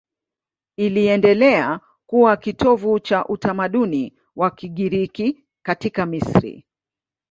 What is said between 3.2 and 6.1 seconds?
utamaduni wa Kigiriki katika